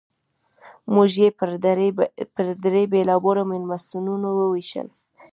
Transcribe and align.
موږ 0.93 1.09
یې 1.21 1.29
پر 2.35 2.47
درې 2.63 2.83
بېلابېلو 2.93 3.43
مېلمستونونو 3.51 4.27
ووېشل. 4.33 4.87